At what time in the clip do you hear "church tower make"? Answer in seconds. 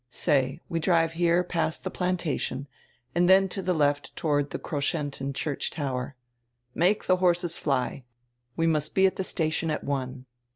5.35-7.05